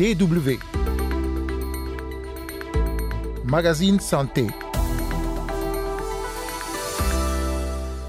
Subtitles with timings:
[0.00, 0.56] DW.
[3.44, 4.46] Magazine Santé.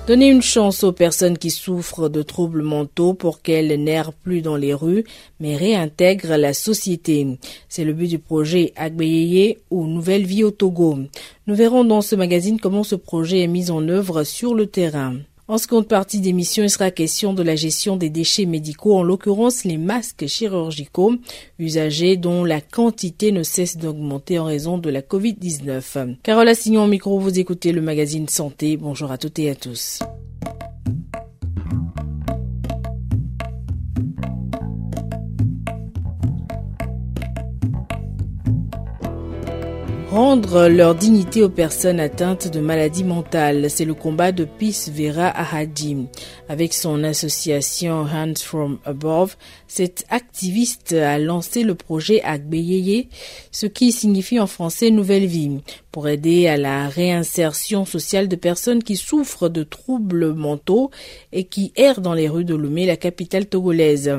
[0.07, 4.55] Donner une chance aux personnes qui souffrent de troubles mentaux pour qu'elles n'errent plus dans
[4.55, 5.03] les rues,
[5.41, 7.27] mais réintègrent la société.
[7.67, 10.97] C'est le but du projet Agbeyeye ou Nouvelle Vie au Togo.
[11.45, 15.17] Nous verrons dans ce magazine comment ce projet est mis en œuvre sur le terrain.
[15.51, 19.65] En seconde partie d'émission, il sera question de la gestion des déchets médicaux, en l'occurrence
[19.65, 21.15] les masques chirurgicaux
[21.59, 26.15] usagés dont la quantité ne cesse d'augmenter en raison de la Covid-19.
[26.23, 28.77] Carole Assignon au micro, vous écoutez le magazine Santé.
[28.77, 29.99] Bonjour à toutes et à tous.
[40.11, 45.27] Rendre leur dignité aux personnes atteintes de maladies mentales, c'est le combat de Peace Vera
[45.27, 46.05] Ahadi.
[46.49, 49.37] Avec son association Hands From Above,
[49.69, 53.07] cet activiste a lancé le projet Agbeyeye,
[53.51, 55.61] ce qui signifie en français nouvelle vie,
[55.93, 60.91] pour aider à la réinsertion sociale de personnes qui souffrent de troubles mentaux
[61.31, 64.11] et qui errent dans les rues de Lomé, la capitale togolaise.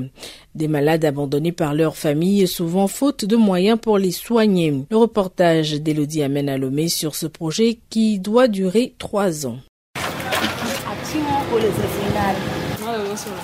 [0.55, 4.85] Des malades abandonnés par leur famille, souvent faute de moyens pour les soigner.
[4.91, 9.59] Le reportage d'Elodie amène à sur ce projet qui doit durer trois ans.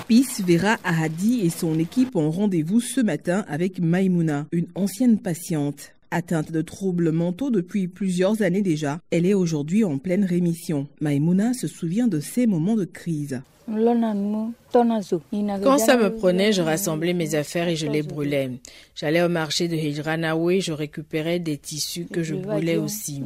[0.07, 5.93] Peace Vera Ahadi et son équipe ont rendez-vous ce matin avec Maimouna, une ancienne patiente.
[6.11, 10.87] Atteinte de troubles mentaux depuis plusieurs années déjà, elle est aujourd'hui en pleine rémission.
[11.01, 13.41] Maimouna se souvient de ces moments de crise.
[14.71, 18.51] Quand ça me prenait, je rassemblais mes affaires et je les brûlais.
[18.95, 23.23] J'allais au marché de Hijranawe, je récupérais des tissus que je brûlais aussi.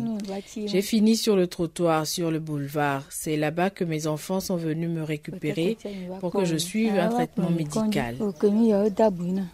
[0.65, 3.05] J'ai fini sur le trottoir, sur le boulevard.
[3.09, 5.77] C'est là-bas que mes enfants sont venus me récupérer
[6.19, 8.15] pour que je suive un traitement médical.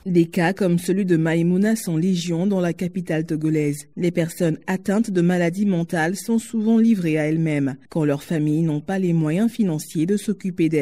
[0.06, 3.88] Des cas comme celui de Maïmouna sont légion dans la capitale togolaise.
[3.96, 8.82] Les personnes atteintes de maladies mentales sont souvent livrées à elles-mêmes quand leurs familles n'ont
[8.82, 10.79] pas les moyens financiers de s'occuper d'elles.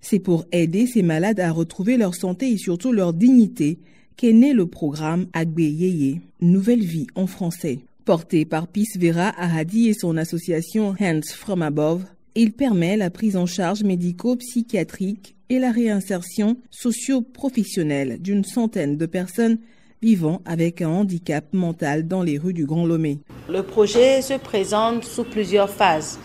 [0.00, 3.78] C'est pour aider ces malades à retrouver leur santé et surtout leur dignité
[4.16, 7.78] qu'est né le programme Agbe Yeye, Nouvelle Vie en français.
[8.04, 12.04] Porté par Peace Vera Ahadi et son association Hands From Above,
[12.34, 19.58] il permet la prise en charge médico-psychiatrique et la réinsertion socio-professionnelle d'une centaine de personnes
[20.02, 23.20] vivant avec un handicap mental dans les rues du Grand Lomé.
[23.48, 26.18] Le projet se présente sous plusieurs phases.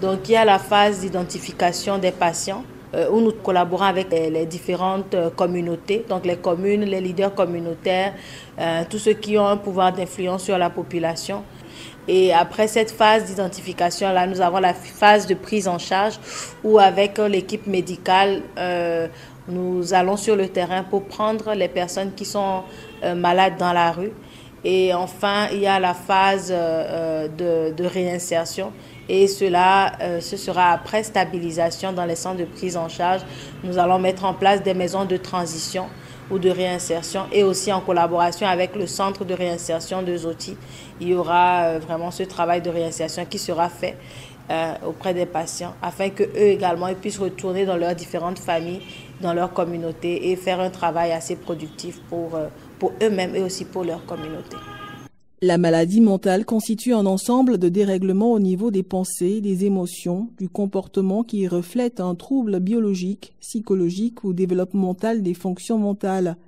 [0.00, 4.46] Donc il y a la phase d'identification des patients euh, où nous collaborons avec les,
[4.46, 8.14] différentes euh, communautés, donc les communes, les leaders communautaires,
[8.58, 11.42] euh, tous ceux qui ont un pouvoir d'influence sur la population.
[12.06, 16.20] Et après cette phase d'identification, là, nous avons la phase de prise en charge
[16.62, 18.42] où avec l'équipe médicale,
[19.48, 22.62] nous allons sur le terrain pour prendre les personnes qui sont
[23.16, 24.12] malades dans la rue.
[24.64, 28.72] Et enfin, il y a la phase de, de réinsertion
[29.08, 33.20] et cela, euh, ce sera après stabilisation dans les centres de prise en charge.
[33.62, 35.86] Nous allons mettre en place des maisons de transition
[36.30, 40.56] ou de réinsertion et aussi en collaboration avec le centre de réinsertion de Zoti.
[41.00, 43.96] Il y aura euh, vraiment ce travail de réinsertion qui sera fait
[44.50, 48.80] euh, auprès des patients afin que eux également ils puissent retourner dans leurs différentes familles,
[49.20, 52.38] dans leur communauté et faire un travail assez productif pour,
[52.78, 54.56] pour eux-mêmes et aussi pour leur communauté.
[55.46, 60.48] La maladie mentale constitue un ensemble de dérèglements au niveau des pensées, des émotions, du
[60.48, 66.38] comportement qui reflète un trouble biologique, psychologique ou développemental des fonctions mentales.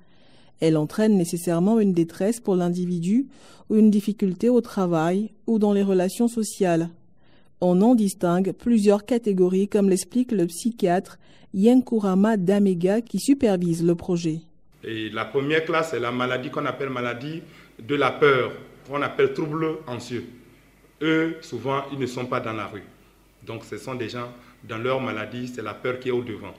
[0.61, 3.27] Elle entraîne nécessairement une détresse pour l'individu
[3.69, 6.89] ou une difficulté au travail ou dans les relations sociales.
[7.59, 11.17] On en distingue plusieurs catégories comme l'explique le psychiatre
[11.55, 14.41] Yankurama Damega qui supervise le projet.
[14.83, 17.41] Et la première classe est la maladie qu'on appelle maladie
[17.81, 18.51] de la peur
[18.87, 20.25] qu'on appelle troubles anxieux.
[21.01, 22.83] Eux, souvent, ils ne sont pas dans la rue.
[23.43, 24.31] Donc, ce sont des gens,
[24.63, 26.53] dans leur maladie, c'est la peur qui est au devant.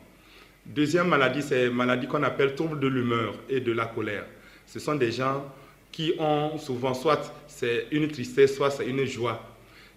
[0.67, 4.27] Deuxième maladie, c'est maladie qu'on appelle troubles de l'humeur et de la colère.
[4.67, 5.45] Ce sont des gens
[5.91, 9.41] qui ont souvent, soit c'est une tristesse, soit c'est une joie.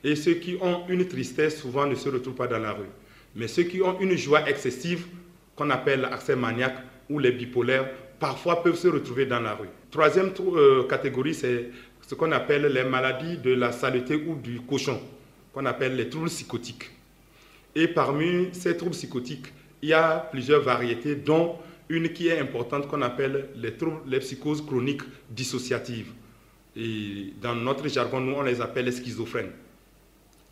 [0.04, 2.90] Et ceux qui ont une tristesse, souvent, ne se retrouvent pas dans la rue.
[3.36, 5.06] Mais ceux qui ont une joie excessive,
[5.56, 6.78] qu'on appelle l'accès maniaque
[7.10, 7.90] ou les bipolaires,
[8.20, 9.68] parfois peuvent se retrouver dans la rue.
[9.90, 11.70] Troisième euh, catégorie, c'est
[12.08, 15.00] ce qu'on appelle les maladies de la saleté ou du cochon,
[15.54, 16.90] qu'on appelle les troubles psychotiques.
[17.76, 19.48] Et parmi ces troubles psychotiques,
[19.82, 21.56] il y a plusieurs variétés, dont
[21.90, 26.12] une qui est importante qu'on appelle les, troubles, les psychoses chroniques dissociatives.
[26.76, 29.52] Et dans notre jargon, nous, on les appelle les schizophrènes.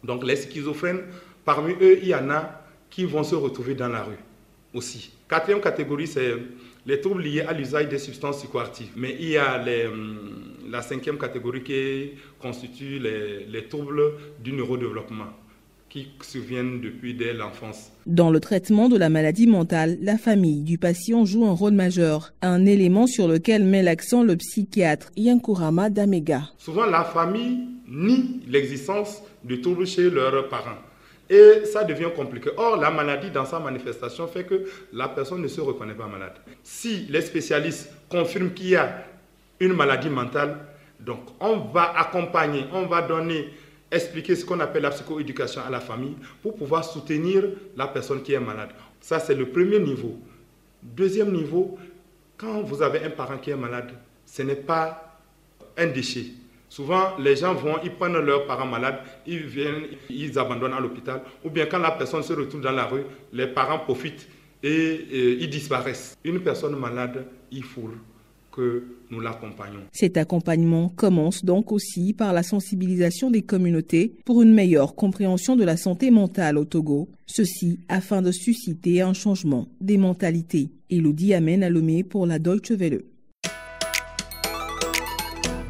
[0.04, 1.02] Donc les schizophrènes,
[1.46, 4.18] parmi eux, il y en a qui vont se retrouver dans la rue
[4.74, 5.12] aussi.
[5.28, 6.36] Quatrième catégorie, c'est
[6.86, 8.92] les troubles liés à l'usage des substances psychoactives.
[8.96, 15.34] Mais il y a hum, la cinquième catégorie qui constitue les troubles du neurodéveloppement
[15.90, 17.92] qui surviennent depuis dès l'enfance.
[18.06, 22.32] Dans le traitement de la maladie mentale, la famille du patient joue un rôle majeur,
[22.42, 26.44] un élément sur lequel met l'accent le psychiatre Yankurama Damega.
[26.58, 30.78] Souvent, la famille nie l'existence de troubles chez leurs parents.
[31.30, 32.50] Et ça devient compliqué.
[32.58, 36.34] Or, la maladie, dans sa manifestation, fait que la personne ne se reconnaît pas malade.
[36.64, 39.06] Si les spécialistes confirment qu'il y a
[39.60, 40.58] une maladie mentale,
[41.00, 43.50] donc on va accompagner, on va donner
[43.92, 47.44] expliquer ce qu'on appelle la psychoéducation à la famille pour pouvoir soutenir
[47.76, 48.70] la personne qui est malade.
[49.02, 50.20] Ça, c'est le premier niveau.
[50.82, 51.78] Deuxième niveau,
[52.38, 53.92] quand vous avez un parent qui est malade,
[54.26, 55.20] ce n'est pas
[55.78, 56.26] un déchet.
[56.70, 61.22] Souvent, les gens vont, ils prennent leur parent malade, ils viennent, ils abandonnent à l'hôpital.
[61.44, 63.04] Ou bien quand la personne se retrouve dans la rue,
[63.34, 64.30] les parents profitent
[64.62, 66.16] et, ils disparaissent.
[66.24, 67.90] Une personne malade, il faut
[68.60, 69.80] que nous l'accompagnons.
[69.94, 75.64] Cet accompagnement commence donc aussi par la sensibilisation des communautés pour une meilleure compréhension de
[75.64, 80.72] la santé mentale au Togo, ceci afin de susciter un changement des mentalités.
[80.90, 83.04] Elodie Amen Alomé pour la Deutsche Welle.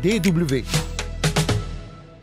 [0.02, 0.64] DW.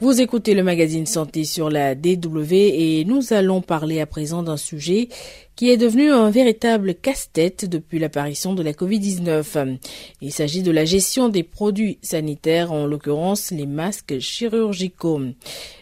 [0.01, 4.57] Vous écoutez le magazine Santé sur la DW et nous allons parler à présent d'un
[4.57, 5.09] sujet
[5.57, 9.79] qui est devenu un véritable casse-tête depuis l'apparition de la Covid-19.
[10.21, 15.23] Il s'agit de la gestion des produits sanitaires, en l'occurrence les masques chirurgicaux.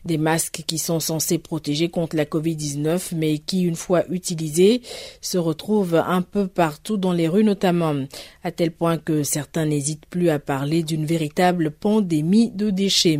[0.04, 4.80] Des masques qui sont censés protéger contre la Covid-19, mais qui, une fois utilisés,
[5.20, 7.96] se retrouvent un peu partout dans les rues notamment,
[8.44, 13.18] à tel point que certains n'hésitent plus à parler d'une véritable pandémie de déchets.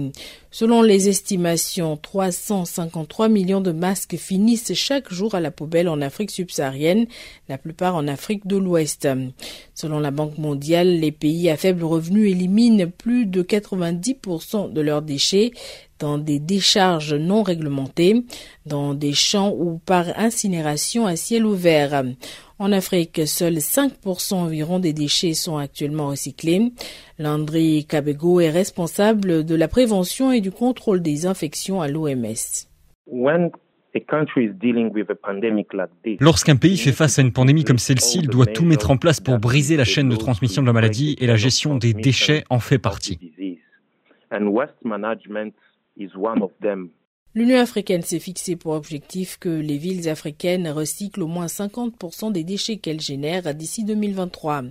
[0.56, 6.31] Selon les estimations, 353 millions de masques finissent chaque jour à la poubelle en Afrique
[7.49, 9.08] la plupart en Afrique de l'Ouest.
[9.75, 15.02] Selon la Banque mondiale, les pays à faible revenu éliminent plus de 90% de leurs
[15.02, 15.52] déchets
[15.99, 18.25] dans des décharges non réglementées,
[18.67, 22.05] dans des champs ou par incinération à ciel ouvert.
[22.58, 26.73] En Afrique, seuls 5% environ des déchets sont actuellement recyclés.
[27.19, 32.35] Landry Kabego est responsable de la prévention et du contrôle des infections à l'OMS.
[36.20, 39.20] Lorsqu'un pays fait face à une pandémie comme celle-ci, il doit tout mettre en place
[39.20, 42.58] pour briser la chaîne de transmission de la maladie et la gestion des déchets en
[42.58, 43.19] fait partie.
[47.37, 52.45] L'Union africaine s'est fixée pour objectif que les villes africaines recyclent au moins 50% des
[52.45, 54.63] déchets qu'elles génèrent d'ici 2023.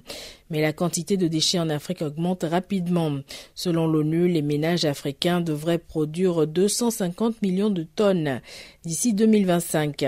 [0.50, 3.19] Mais la quantité de déchets en Afrique augmente rapidement.
[3.54, 8.39] Selon l'ONU, les ménages africains devraient produire 250 millions de tonnes
[8.86, 10.06] d'ici 2025.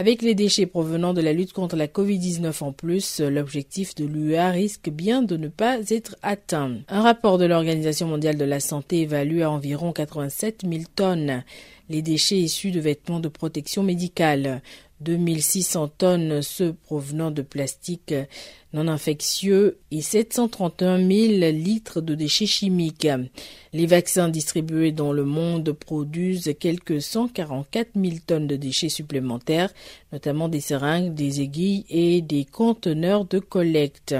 [0.00, 4.48] Avec les déchets provenant de la lutte contre la Covid-19 en plus, l'objectif de l'UA
[4.48, 6.78] risque bien de ne pas être atteint.
[6.88, 11.44] Un rapport de l'Organisation mondiale de la santé évalue à environ 87 000 tonnes
[11.90, 14.62] les déchets issus de vêtements de protection médicale.
[15.00, 18.14] 2600 tonnes ceux provenant de plastique
[18.72, 21.08] non infectieux et 731 000
[21.52, 23.08] litres de déchets chimiques.
[23.72, 29.72] Les vaccins distribués dans le monde produisent quelques 144 000 tonnes de déchets supplémentaires,
[30.12, 34.14] notamment des seringues, des aiguilles et des conteneurs de collecte.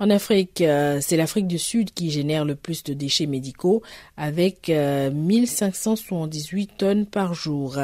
[0.00, 3.80] En Afrique, euh, c'est l'Afrique du Sud qui génère le plus de déchets médicaux
[4.16, 7.78] avec 1578 euh, tonnes par jour.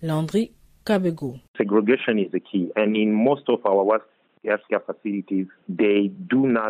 [0.00, 0.52] Landry
[0.84, 1.36] Kabego.
[1.56, 4.00] Segregation is the key and in most of our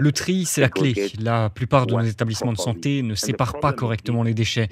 [0.00, 0.94] le tri, c'est la clé.
[1.18, 4.68] La plupart de nos établissements de santé ne séparent pas correctement les déchets.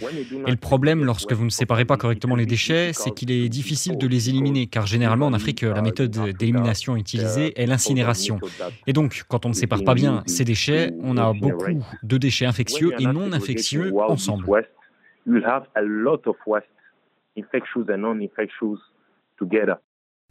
[0.46, 3.96] Et le problème, lorsque vous ne séparez pas correctement les déchets, c'est qu'il est difficile
[3.96, 8.38] de les éliminer, car généralement en Afrique, la méthode d'élimination utilisée est l'incinération.
[8.86, 12.46] Et donc, quand on ne sépare pas bien ces déchets, on a beaucoup de déchets
[12.46, 14.44] infectieux et non infectieux ensemble.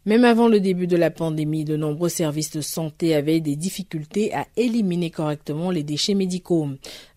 [0.06, 4.34] Même avant le début de la pandémie, de nombreux services de santé avaient des difficultés
[4.34, 6.68] à éliminer correctement les déchets médicaux.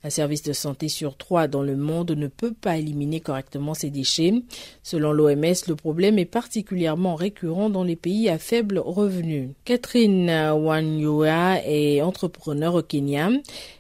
[0.05, 3.91] Un service de santé sur trois dans le monde ne peut pas éliminer correctement ces
[3.91, 4.35] déchets.
[4.83, 9.51] Selon l'OMS, le problème est particulièrement récurrent dans les pays à faible revenu.
[9.65, 13.31] Catherine Wanyua est entrepreneur au Kenya.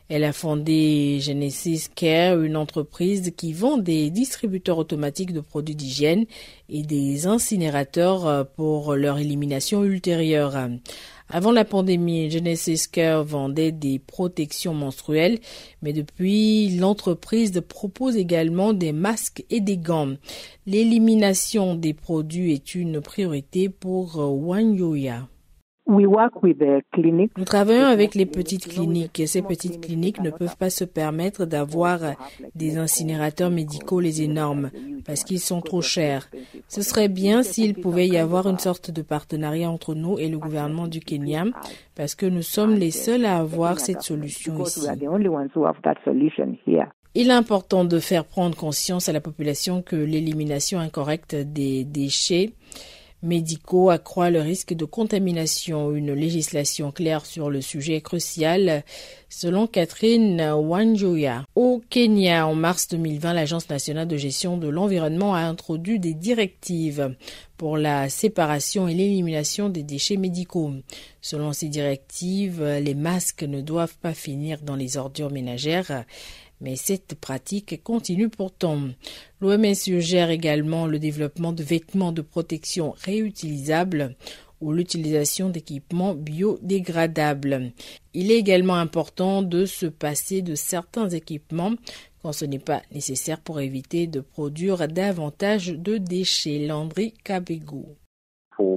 [0.08, 6.26] Elle a fondé Genesis Care, une entreprise qui vend des distributeurs automatiques de produits d'hygiène
[6.68, 10.68] et des incinérateurs pour leur élimination ultérieure.
[11.34, 15.38] Avant la pandémie, Genesis Care vendait des protections menstruelles,
[15.80, 20.16] mais depuis, l'entreprise propose également des masques et des gants.
[20.66, 25.26] L'élimination des produits est une priorité pour Wanyoya.
[25.92, 31.44] Nous travaillons avec les petites cliniques et ces petites cliniques ne peuvent pas se permettre
[31.44, 31.98] d'avoir
[32.54, 34.70] des incinérateurs médicaux les énormes
[35.04, 36.30] parce qu'ils sont trop chers.
[36.68, 40.38] Ce serait bien s'il pouvait y avoir une sorte de partenariat entre nous et le
[40.38, 41.44] gouvernement du Kenya
[41.94, 44.86] parce que nous sommes les seuls à avoir cette solution ici.
[47.14, 52.52] Il est important de faire prendre conscience à la population que l'élimination incorrecte des déchets
[53.22, 55.92] médicaux accroît le risque de contamination.
[55.92, 58.84] Une législation claire sur le sujet est cruciale,
[59.28, 61.44] selon Catherine Wanjoya.
[61.54, 67.14] Au Kenya, en mars 2020, l'Agence nationale de gestion de l'environnement a introduit des directives
[67.56, 70.72] pour la séparation et l'élimination des déchets médicaux.
[71.20, 76.04] Selon ces directives, les masques ne doivent pas finir dans les ordures ménagères
[76.62, 78.78] mais cette pratique continue pourtant.
[79.40, 84.16] L'OMS suggère également le développement de vêtements de protection réutilisables
[84.60, 87.72] ou l'utilisation d'équipements biodégradables.
[88.14, 91.72] Il est également important de se passer de certains équipements
[92.22, 96.64] quand ce n'est pas nécessaire pour éviter de produire davantage de déchets.
[96.66, 97.96] Landry Cabego.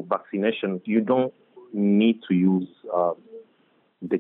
[0.10, 0.80] vaccination,
[2.28, 3.12] to use uh,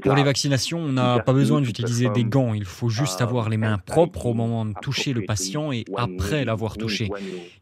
[0.02, 3.58] pour les vaccinations, on n'a pas besoin d'utiliser des gants, il faut juste avoir les
[3.58, 7.10] mains propres au moment de toucher le patient et après l'avoir touché.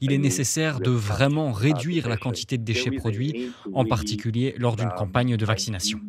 [0.02, 4.90] Il est nécessaire de vraiment réduire la quantité de déchets produits, en particulier lors d'une
[4.90, 6.00] campagne de vaccination.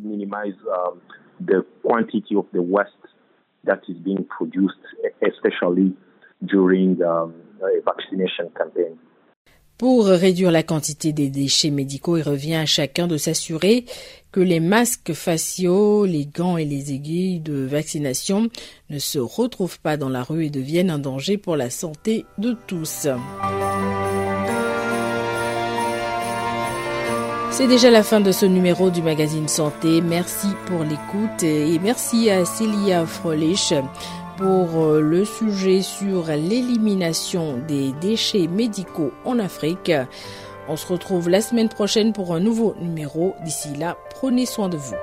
[9.77, 13.85] Pour réduire la quantité des déchets médicaux, il revient à chacun de s'assurer
[14.31, 18.49] que les masques faciaux, les gants et les aiguilles de vaccination
[18.89, 22.55] ne se retrouvent pas dans la rue et deviennent un danger pour la santé de
[22.67, 23.07] tous.
[27.51, 30.01] C'est déjà la fin de ce numéro du magazine Santé.
[30.01, 33.73] Merci pour l'écoute et merci à Célia Frolich
[34.37, 39.91] pour euh, le sujet sur l'élimination des déchets médicaux en Afrique.
[40.67, 43.35] On se retrouve la semaine prochaine pour un nouveau numéro.
[43.43, 44.95] D'ici là, prenez soin de vous.